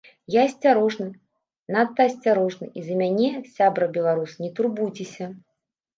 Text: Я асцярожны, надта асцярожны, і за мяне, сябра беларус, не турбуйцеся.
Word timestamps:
Я 0.35 0.41
асцярожны, 0.49 1.05
надта 1.75 2.01
асцярожны, 2.09 2.71
і 2.81 2.85
за 2.89 2.95
мяне, 3.05 3.29
сябра 3.59 3.85
беларус, 3.99 4.31
не 4.45 4.49
турбуйцеся. 4.61 5.29